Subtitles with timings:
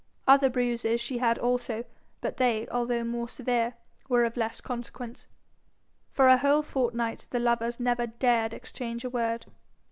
[0.27, 1.83] Other bruises she had also,
[2.21, 3.75] but they, although more severe,
[4.09, 5.27] were of less consequence.
[6.11, 9.45] For a whole fortnight the lovers never dared exchange a word.